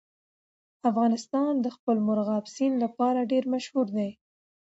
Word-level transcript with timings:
افغانستان 0.89 1.53
د 1.61 1.67
خپل 1.75 1.95
مورغاب 2.05 2.45
سیند 2.55 2.75
لپاره 2.83 3.27
ډېر 3.31 3.43
مشهور 3.53 3.87
دی. 3.97 4.09